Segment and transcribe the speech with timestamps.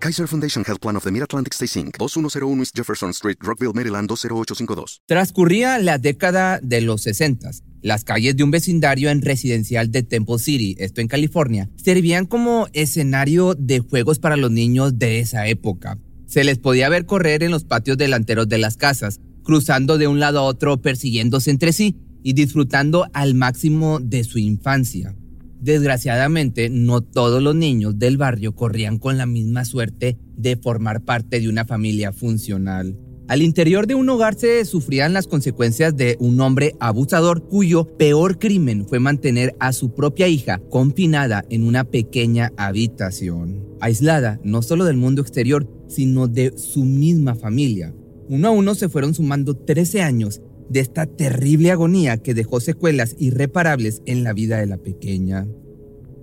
[0.00, 4.08] Kaiser Foundation Health Plan of the Mid-Atlantic Stay Inc., 2101 East Jefferson Street, Rockville, Maryland
[4.08, 5.02] 20852.
[5.06, 7.50] Transcurría la década de los 60.
[7.82, 12.68] Las calles de un vecindario en residencial de Temple City, esto en California, servían como
[12.72, 15.98] escenario de juegos para los niños de esa época.
[16.26, 20.20] Se les podía ver correr en los patios delanteros de las casas, cruzando de un
[20.20, 25.16] lado a otro, persiguiéndose entre sí y disfrutando al máximo de su infancia.
[25.60, 31.40] Desgraciadamente, no todos los niños del barrio corrían con la misma suerte de formar parte
[31.40, 32.96] de una familia funcional.
[33.28, 38.38] Al interior de un hogar se sufrían las consecuencias de un hombre abusador cuyo peor
[38.38, 44.86] crimen fue mantener a su propia hija confinada en una pequeña habitación, aislada no solo
[44.86, 47.94] del mundo exterior, sino de su misma familia.
[48.30, 53.16] Uno a uno se fueron sumando 13 años de esta terrible agonía que dejó secuelas
[53.18, 55.46] irreparables en la vida de la pequeña.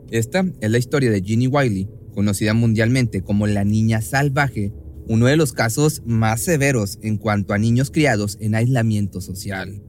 [0.09, 4.71] Esta es la historia de Ginny Wiley, conocida mundialmente como la niña salvaje,
[5.07, 9.81] uno de los casos más severos en cuanto a niños criados en aislamiento social.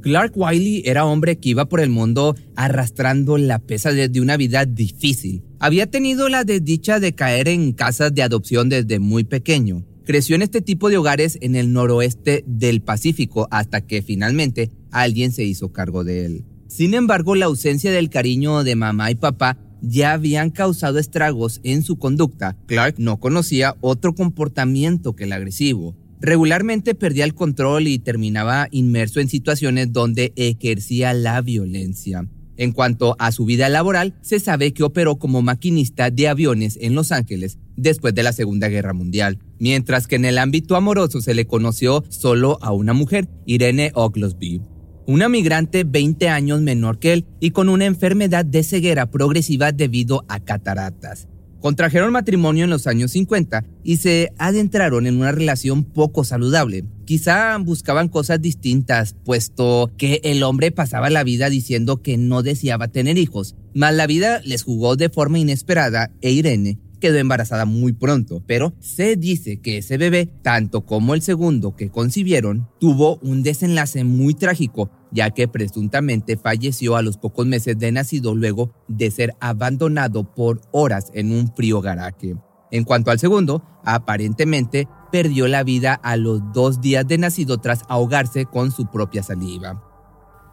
[0.00, 4.64] Clark Wiley era hombre que iba por el mundo arrastrando la pesa de una vida
[4.64, 5.42] difícil.
[5.58, 9.84] Había tenido la desdicha de caer en casas de adopción desde muy pequeño.
[10.08, 15.32] Creció en este tipo de hogares en el noroeste del Pacífico hasta que finalmente alguien
[15.32, 16.44] se hizo cargo de él.
[16.66, 21.82] Sin embargo, la ausencia del cariño de mamá y papá ya habían causado estragos en
[21.82, 22.56] su conducta.
[22.64, 25.94] Clark no conocía otro comportamiento que el agresivo.
[26.22, 32.26] Regularmente perdía el control y terminaba inmerso en situaciones donde ejercía la violencia.
[32.58, 36.96] En cuanto a su vida laboral, se sabe que operó como maquinista de aviones en
[36.96, 41.34] Los Ángeles después de la Segunda Guerra Mundial, mientras que en el ámbito amoroso se
[41.34, 44.60] le conoció solo a una mujer, Irene Oglesby,
[45.06, 50.24] una migrante 20 años menor que él y con una enfermedad de ceguera progresiva debido
[50.28, 51.28] a cataratas.
[51.60, 56.84] Contrajeron matrimonio en los años 50 y se adentraron en una relación poco saludable.
[57.04, 62.88] Quizá buscaban cosas distintas, puesto que el hombre pasaba la vida diciendo que no deseaba
[62.88, 67.92] tener hijos, mas la vida les jugó de forma inesperada e Irene quedó embarazada muy
[67.92, 73.42] pronto, pero se dice que ese bebé, tanto como el segundo que concibieron, tuvo un
[73.42, 79.10] desenlace muy trágico, ya que presuntamente falleció a los pocos meses de nacido luego de
[79.10, 82.36] ser abandonado por horas en un frío garaje.
[82.70, 87.82] En cuanto al segundo, aparentemente perdió la vida a los dos días de nacido tras
[87.88, 89.87] ahogarse con su propia saliva.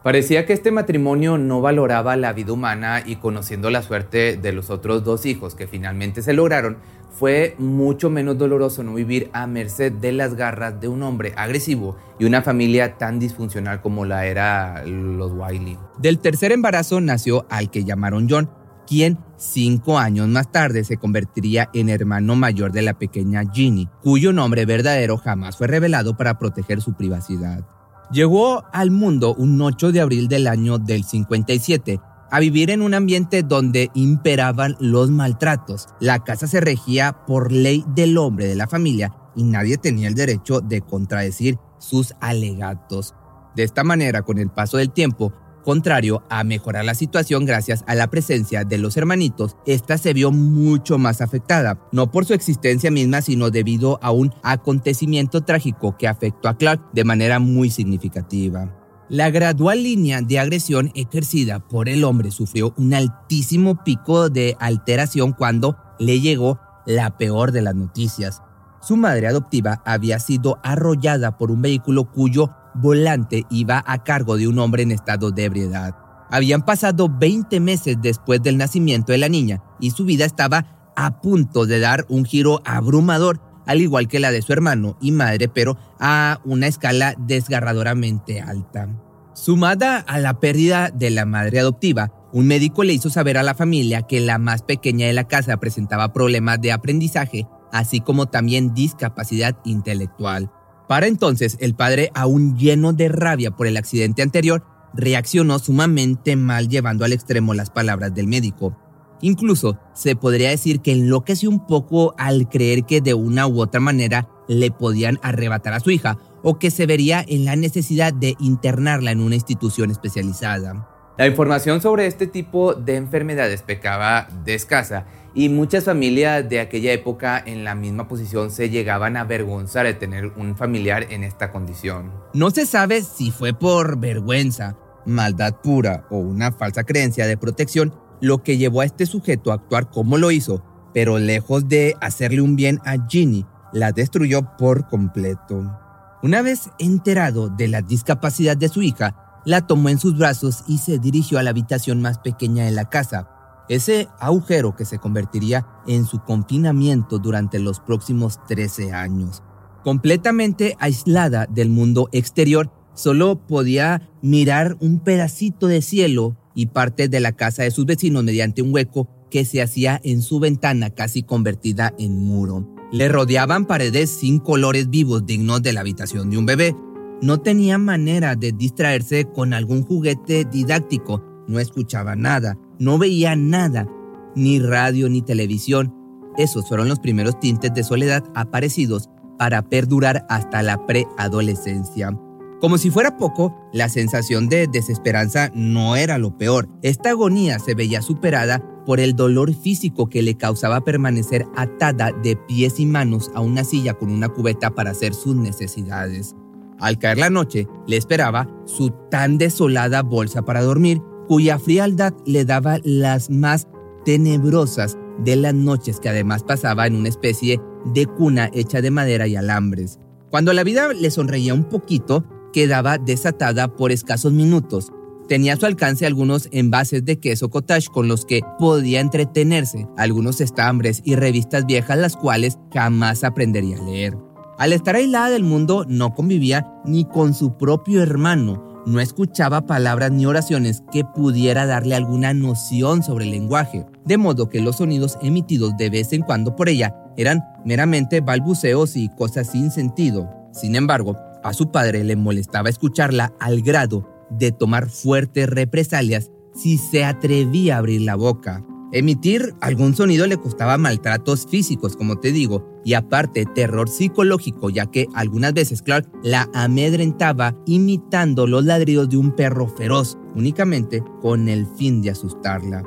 [0.06, 4.70] Parecía que este matrimonio no valoraba la vida humana y conociendo la suerte de los
[4.70, 6.76] otros dos hijos que finalmente se lograron,
[7.10, 11.96] fue mucho menos doloroso no vivir a merced de las garras de un hombre agresivo
[12.20, 15.76] y una familia tan disfuncional como la era los Wiley.
[15.98, 18.48] Del tercer embarazo nació al que llamaron John,
[18.86, 24.32] quien cinco años más tarde se convertiría en hermano mayor de la pequeña Ginny, cuyo
[24.32, 27.66] nombre verdadero jamás fue revelado para proteger su privacidad.
[28.10, 32.00] Llegó al mundo un 8 de abril del año del 57
[32.30, 35.88] a vivir en un ambiente donde imperaban los maltratos.
[36.00, 40.14] La casa se regía por ley del hombre de la familia y nadie tenía el
[40.14, 43.14] derecho de contradecir sus alegatos.
[43.54, 45.32] De esta manera, con el paso del tiempo,
[45.66, 50.30] contrario a mejorar la situación gracias a la presencia de los hermanitos, esta se vio
[50.30, 56.06] mucho más afectada, no por su existencia misma, sino debido a un acontecimiento trágico que
[56.06, 58.72] afectó a Clark de manera muy significativa.
[59.08, 65.32] La gradual línea de agresión ejercida por el hombre sufrió un altísimo pico de alteración
[65.32, 68.40] cuando le llegó la peor de las noticias.
[68.80, 74.48] Su madre adoptiva había sido arrollada por un vehículo cuyo volante iba a cargo de
[74.48, 75.94] un hombre en estado de ebriedad.
[76.30, 81.20] Habían pasado 20 meses después del nacimiento de la niña y su vida estaba a
[81.20, 85.48] punto de dar un giro abrumador, al igual que la de su hermano y madre,
[85.48, 88.88] pero a una escala desgarradoramente alta.
[89.34, 93.54] Sumada a la pérdida de la madre adoptiva, un médico le hizo saber a la
[93.54, 98.72] familia que la más pequeña de la casa presentaba problemas de aprendizaje, así como también
[98.72, 100.50] discapacidad intelectual.
[100.88, 106.68] Para entonces, el padre, aún lleno de rabia por el accidente anterior, reaccionó sumamente mal
[106.68, 108.76] llevando al extremo las palabras del médico.
[109.20, 113.80] Incluso se podría decir que enloqueció un poco al creer que de una u otra
[113.80, 118.36] manera le podían arrebatar a su hija o que se vería en la necesidad de
[118.38, 120.95] internarla en una institución especializada.
[121.18, 126.92] La información sobre este tipo de enfermedades pecaba de escasa y muchas familias de aquella
[126.92, 131.50] época en la misma posición se llegaban a avergonzar de tener un familiar en esta
[131.50, 132.12] condición.
[132.34, 134.76] No se sabe si fue por vergüenza,
[135.06, 139.54] maldad pura o una falsa creencia de protección lo que llevó a este sujeto a
[139.54, 144.86] actuar como lo hizo, pero lejos de hacerle un bien a Ginny, la destruyó por
[144.88, 145.80] completo.
[146.22, 150.78] Una vez enterado de la discapacidad de su hija, la tomó en sus brazos y
[150.78, 153.30] se dirigió a la habitación más pequeña de la casa,
[153.70, 159.42] ese agujero que se convertiría en su confinamiento durante los próximos 13 años.
[159.82, 167.20] Completamente aislada del mundo exterior, solo podía mirar un pedacito de cielo y parte de
[167.20, 171.22] la casa de sus vecinos mediante un hueco que se hacía en su ventana casi
[171.22, 172.66] convertida en muro.
[172.92, 176.74] Le rodeaban paredes sin colores vivos dignos de la habitación de un bebé,
[177.22, 183.88] no tenía manera de distraerse con algún juguete didáctico, no escuchaba nada, no veía nada,
[184.34, 185.94] ni radio ni televisión.
[186.36, 189.08] Esos fueron los primeros tintes de soledad aparecidos
[189.38, 192.18] para perdurar hasta la preadolescencia.
[192.60, 196.68] Como si fuera poco, la sensación de desesperanza no era lo peor.
[196.82, 202.36] Esta agonía se veía superada por el dolor físico que le causaba permanecer atada de
[202.36, 206.34] pies y manos a una silla con una cubeta para hacer sus necesidades.
[206.80, 212.44] Al caer la noche, le esperaba su tan desolada bolsa para dormir, cuya frialdad le
[212.44, 213.66] daba las más
[214.04, 219.26] tenebrosas de las noches que además pasaba en una especie de cuna hecha de madera
[219.26, 219.98] y alambres.
[220.30, 224.92] Cuando la vida le sonreía un poquito, quedaba desatada por escasos minutos.
[225.28, 230.40] Tenía a su alcance algunos envases de queso cottage con los que podía entretenerse, algunos
[230.40, 234.25] estambres y revistas viejas las cuales jamás aprendería a leer.
[234.58, 240.12] Al estar aislada del mundo, no convivía ni con su propio hermano, no escuchaba palabras
[240.12, 245.18] ni oraciones que pudiera darle alguna noción sobre el lenguaje, de modo que los sonidos
[245.20, 250.30] emitidos de vez en cuando por ella eran meramente balbuceos y cosas sin sentido.
[250.52, 256.78] Sin embargo, a su padre le molestaba escucharla al grado de tomar fuertes represalias si
[256.78, 258.64] se atrevía a abrir la boca.
[258.96, 264.86] Emitir algún sonido le costaba maltratos físicos, como te digo, y aparte terror psicológico, ya
[264.86, 271.50] que algunas veces Clark la amedrentaba imitando los ladridos de un perro feroz, únicamente con
[271.50, 272.84] el fin de asustarla.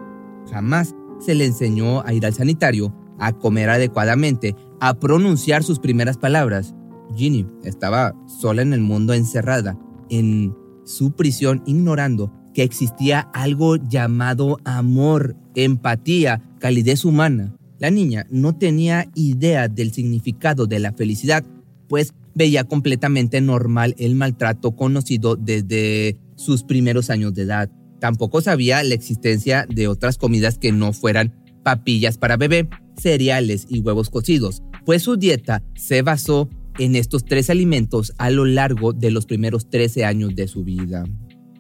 [0.50, 6.18] Jamás se le enseñó a ir al sanitario, a comer adecuadamente, a pronunciar sus primeras
[6.18, 6.74] palabras.
[7.16, 9.78] Ginny estaba sola en el mundo encerrada,
[10.10, 10.56] en
[10.86, 17.56] su prisión, ignorando que existía algo llamado amor, empatía, calidez humana.
[17.80, 21.46] La niña no tenía idea del significado de la felicidad,
[21.88, 27.70] pues veía completamente normal el maltrato conocido desde sus primeros años de edad.
[28.00, 31.34] Tampoco sabía la existencia de otras comidas que no fueran
[31.64, 37.50] papillas para bebé, cereales y huevos cocidos, pues su dieta se basó en estos tres
[37.50, 41.06] alimentos a lo largo de los primeros 13 años de su vida.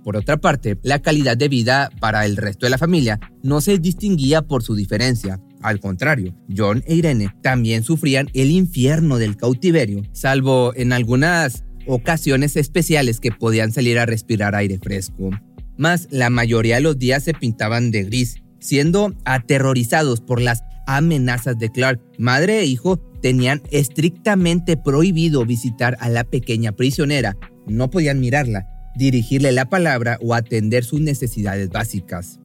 [0.04, 3.78] Por otra parte, la calidad de vida para el resto de la familia no se
[3.78, 5.40] distinguía por su diferencia.
[5.62, 12.56] Al contrario, John e Irene también sufrían el infierno del cautiverio, salvo en algunas ocasiones
[12.56, 15.32] especiales que podían salir a respirar aire fresco.
[15.78, 21.58] Mas la mayoría de los días se pintaban de gris, siendo aterrorizados por las amenazas
[21.60, 22.02] de Clark.
[22.18, 28.66] Madre e hijo tenían estrictamente prohibido visitar a la pequeña prisionera, no podían mirarla,
[29.00, 32.40] dirigirle la palabra o atender sus necesidades básicas.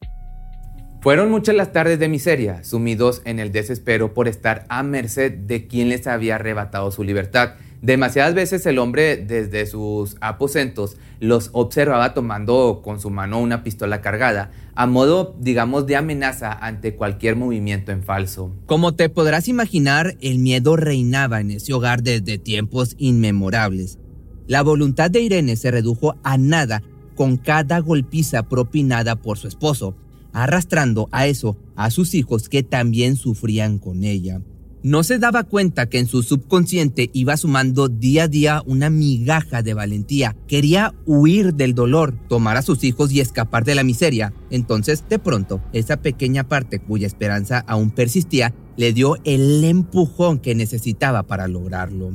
[1.02, 5.66] Fueron muchas las tardes de miseria, sumidos en el desespero por estar a merced de
[5.66, 7.56] quien les había arrebatado su libertad.
[7.82, 14.00] Demasiadas veces el hombre desde sus aposentos los observaba tomando con su mano una pistola
[14.00, 18.56] cargada, a modo, digamos, de amenaza ante cualquier movimiento en falso.
[18.64, 23.98] Como te podrás imaginar, el miedo reinaba en ese hogar desde tiempos inmemorables.
[24.46, 26.82] La voluntad de Irene se redujo a nada
[27.14, 29.96] con cada golpiza propinada por su esposo,
[30.32, 34.42] arrastrando a eso a sus hijos que también sufrían con ella.
[34.82, 39.62] No se daba cuenta que en su subconsciente iba sumando día a día una migaja
[39.62, 40.36] de valentía.
[40.46, 44.34] Quería huir del dolor, tomar a sus hijos y escapar de la miseria.
[44.50, 50.54] Entonces, de pronto, esa pequeña parte cuya esperanza aún persistía le dio el empujón que
[50.54, 52.12] necesitaba para lograrlo.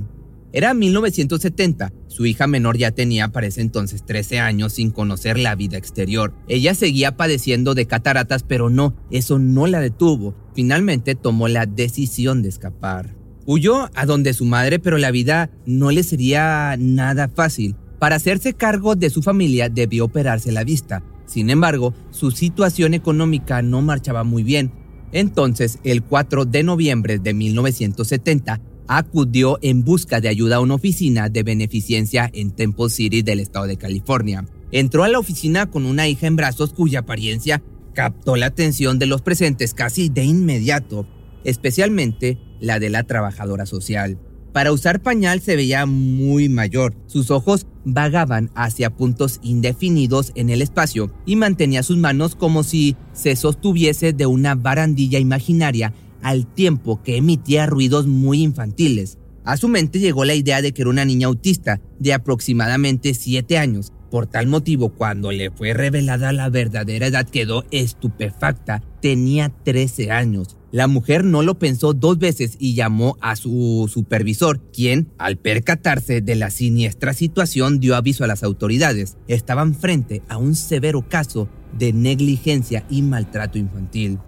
[0.51, 1.93] Era 1970.
[2.07, 6.33] Su hija menor ya tenía para ese entonces 13 años sin conocer la vida exterior.
[6.47, 10.35] Ella seguía padeciendo de cataratas, pero no, eso no la detuvo.
[10.55, 13.15] Finalmente tomó la decisión de escapar.
[13.45, 17.75] Huyó a donde su madre, pero la vida no le sería nada fácil.
[17.99, 21.03] Para hacerse cargo de su familia debió operarse la vista.
[21.25, 24.71] Sin embargo, su situación económica no marchaba muy bien.
[25.11, 31.29] Entonces, el 4 de noviembre de 1970, acudió en busca de ayuda a una oficina
[31.29, 34.46] de beneficencia en Temple City del estado de California.
[34.72, 37.62] Entró a la oficina con una hija en brazos cuya apariencia
[37.93, 41.05] captó la atención de los presentes casi de inmediato,
[41.43, 44.17] especialmente la de la trabajadora social.
[44.53, 46.96] Para usar pañal se veía muy mayor.
[47.05, 52.96] Sus ojos vagaban hacia puntos indefinidos en el espacio y mantenía sus manos como si
[53.13, 59.17] se sostuviese de una barandilla imaginaria al tiempo que emitía ruidos muy infantiles.
[59.45, 63.57] A su mente llegó la idea de que era una niña autista de aproximadamente 7
[63.57, 63.93] años.
[64.11, 68.83] Por tal motivo, cuando le fue revelada la verdadera edad, quedó estupefacta.
[69.01, 70.57] Tenía 13 años.
[70.71, 76.21] La mujer no lo pensó dos veces y llamó a su supervisor, quien, al percatarse
[76.21, 79.17] de la siniestra situación, dio aviso a las autoridades.
[79.27, 84.19] Estaban frente a un severo caso de negligencia y maltrato infantil.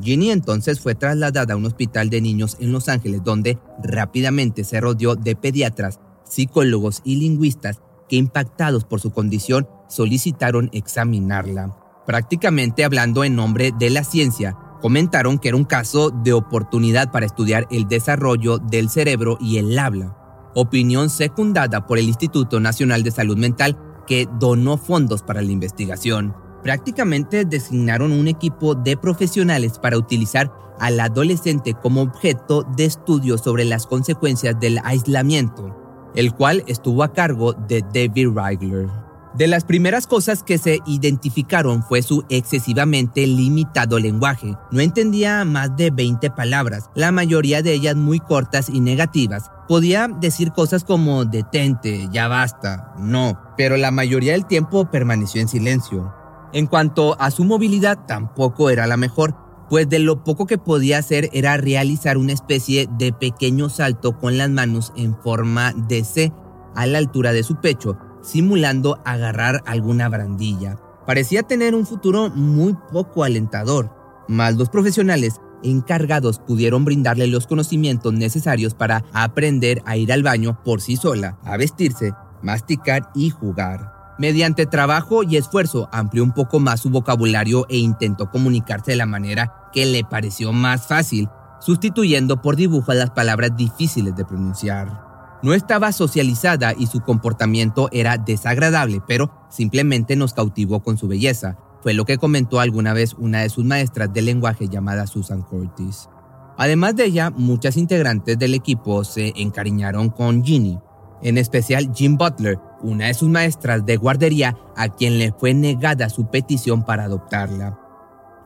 [0.00, 4.80] Ginny entonces fue trasladada a un hospital de niños en Los Ángeles, donde rápidamente se
[4.80, 11.76] rodeó de pediatras, psicólogos y lingüistas que, impactados por su condición, solicitaron examinarla.
[12.06, 17.26] Prácticamente hablando en nombre de la ciencia, comentaron que era un caso de oportunidad para
[17.26, 20.16] estudiar el desarrollo del cerebro y el habla,
[20.54, 26.34] opinión secundada por el Instituto Nacional de Salud Mental que donó fondos para la investigación.
[26.62, 33.64] Prácticamente designaron un equipo de profesionales para utilizar al adolescente como objeto de estudio sobre
[33.64, 38.88] las consecuencias del aislamiento, el cual estuvo a cargo de David Reigler.
[39.34, 44.56] De las primeras cosas que se identificaron fue su excesivamente limitado lenguaje.
[44.72, 49.50] No entendía más de 20 palabras, la mayoría de ellas muy cortas y negativas.
[49.68, 55.48] Podía decir cosas como detente, ya basta, no, pero la mayoría del tiempo permaneció en
[55.48, 56.17] silencio.
[56.52, 59.34] En cuanto a su movilidad, tampoco era la mejor,
[59.68, 64.38] pues de lo poco que podía hacer era realizar una especie de pequeño salto con
[64.38, 66.32] las manos en forma de C
[66.74, 70.76] a la altura de su pecho, simulando agarrar alguna brandilla.
[71.06, 73.90] Parecía tener un futuro muy poco alentador,
[74.28, 80.62] mas los profesionales encargados pudieron brindarle los conocimientos necesarios para aprender a ir al baño
[80.64, 82.12] por sí sola, a vestirse,
[82.42, 83.97] masticar y jugar.
[84.18, 89.06] Mediante trabajo y esfuerzo amplió un poco más su vocabulario e intentó comunicarse de la
[89.06, 91.28] manera que le pareció más fácil,
[91.60, 95.06] sustituyendo por dibujo las palabras difíciles de pronunciar.
[95.40, 101.56] No estaba socializada y su comportamiento era desagradable, pero simplemente nos cautivó con su belleza.
[101.80, 106.08] Fue lo que comentó alguna vez una de sus maestras de lenguaje llamada Susan Curtis.
[106.56, 110.80] Además de ella, muchas integrantes del equipo se encariñaron con Ginny,
[111.22, 116.08] en especial Jim Butler, una de sus maestras de guardería a quien le fue negada
[116.08, 117.78] su petición para adoptarla.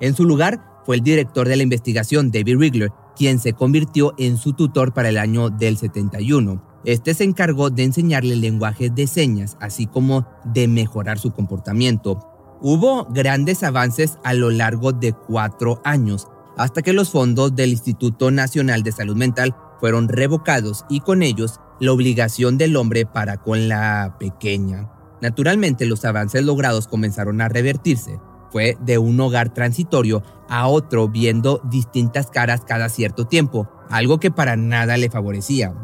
[0.01, 4.37] En su lugar fue el director de la investigación David Rigler, quien se convirtió en
[4.37, 6.63] su tutor para el año del 71.
[6.85, 12.29] Este se encargó de enseñarle el lenguaje de señas, así como de mejorar su comportamiento.
[12.61, 16.27] Hubo grandes avances a lo largo de cuatro años,
[16.57, 21.61] hasta que los fondos del Instituto Nacional de Salud Mental fueron revocados y con ellos
[21.83, 24.89] la obligación del hombre para con la pequeña.
[25.21, 28.21] Naturalmente los avances logrados comenzaron a revertirse.
[28.53, 34.31] Fue de un hogar transitorio a otro viendo distintas caras cada cierto tiempo, algo que
[34.31, 35.75] para nada le favorecía.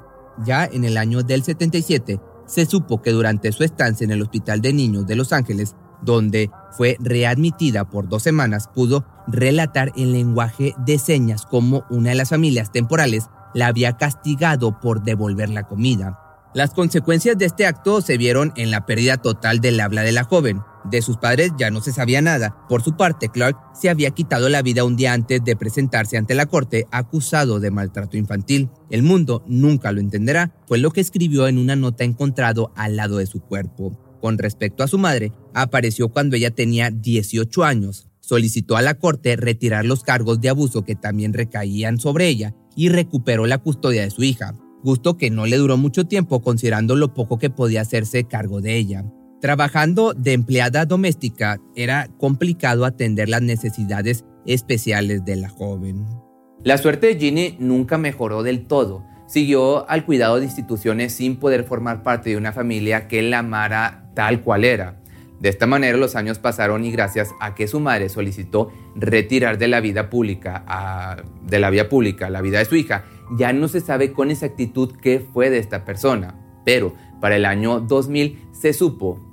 [0.44, 4.60] Ya en el año del 77, se supo que durante su estancia en el Hospital
[4.60, 10.76] de Niños de Los Ángeles, donde fue readmitida por dos semanas, pudo relatar en lenguaje
[10.86, 16.20] de señas cómo una de las familias temporales la había castigado por devolver la comida.
[16.54, 20.22] Las consecuencias de este acto se vieron en la pérdida total del habla de la
[20.22, 20.60] joven.
[20.84, 22.56] De sus padres ya no se sabía nada.
[22.68, 26.36] Por su parte, Clark se había quitado la vida un día antes de presentarse ante
[26.36, 28.70] la corte acusado de maltrato infantil.
[28.90, 33.18] El mundo nunca lo entenderá, fue lo que escribió en una nota encontrado al lado
[33.18, 33.98] de su cuerpo.
[34.20, 38.06] Con respecto a su madre, apareció cuando ella tenía 18 años.
[38.20, 42.88] Solicitó a la corte retirar los cargos de abuso que también recaían sobre ella y
[42.88, 47.14] recuperó la custodia de su hija gusto que no le duró mucho tiempo considerando lo
[47.14, 49.04] poco que podía hacerse cargo de ella.
[49.40, 56.06] Trabajando de empleada doméstica era complicado atender las necesidades especiales de la joven.
[56.64, 59.04] La suerte de Ginny nunca mejoró del todo.
[59.28, 64.10] Siguió al cuidado de instituciones sin poder formar parte de una familia que la amara
[64.14, 65.00] tal cual era.
[65.40, 69.68] De esta manera los años pasaron y gracias a que su madre solicitó retirar de
[69.68, 73.04] la vida pública, de la vida pública la vida de su hija,
[73.36, 77.80] ya no se sabe con exactitud qué fue de esta persona, pero para el año
[77.80, 79.24] 2000 se supo,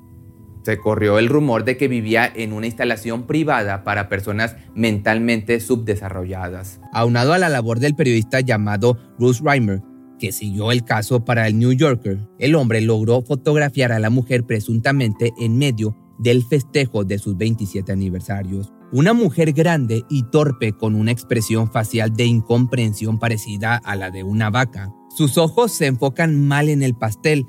[0.64, 6.80] se corrió el rumor de que vivía en una instalación privada para personas mentalmente subdesarrolladas.
[6.92, 9.82] Aunado a la labor del periodista llamado Bruce Reimer,
[10.18, 14.46] que siguió el caso para el New Yorker, el hombre logró fotografiar a la mujer
[14.46, 18.72] presuntamente en medio del festejo de sus 27 aniversarios.
[18.92, 24.24] Una mujer grande y torpe con una expresión facial de incomprensión parecida a la de
[24.24, 24.94] una vaca.
[25.16, 27.46] Sus ojos se enfocan mal en el pastel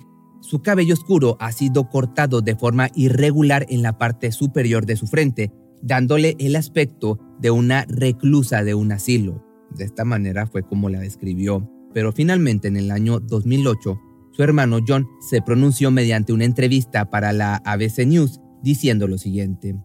[0.46, 5.08] su cabello oscuro ha sido cortado de forma irregular en la parte superior de su
[5.08, 9.44] frente, dándole el aspecto de una reclusa de un asilo.
[9.70, 11.68] De esta manera fue como la describió.
[11.96, 13.98] Pero finalmente en el año 2008,
[14.30, 19.76] su hermano John se pronunció mediante una entrevista para la ABC News diciendo lo siguiente.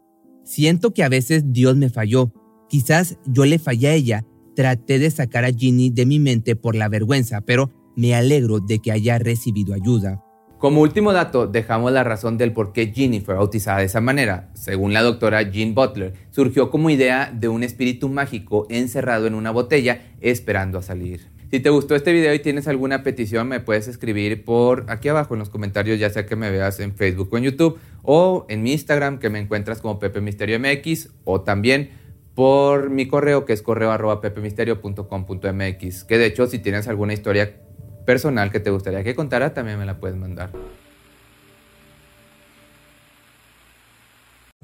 [0.44, 2.34] Siento que a veces Dios me falló.
[2.68, 4.26] Quizás yo le fallé a ella.
[4.58, 8.80] Traté de sacar a Ginny de mi mente por la vergüenza, pero me alegro de
[8.80, 10.22] que haya recibido ayuda.
[10.58, 14.52] Como último dato, dejamos la razón del por qué Ginny fue bautizada de esa manera.
[14.54, 19.52] Según la doctora Jean Butler, surgió como idea de un espíritu mágico encerrado en una
[19.52, 21.31] botella esperando a salir.
[21.52, 25.34] Si te gustó este video y tienes alguna petición, me puedes escribir por aquí abajo
[25.34, 28.64] en los comentarios, ya sea que me veas en Facebook o en YouTube, o en
[28.64, 31.90] mi Instagram, que me encuentras como Pepe Misterio MX, o también
[32.36, 36.04] por mi correo, que es correo arroba pepemisterio.com.mx.
[36.06, 37.58] Que de hecho, si tienes alguna historia
[38.06, 40.52] personal que te gustaría que contara, también me la puedes mandar.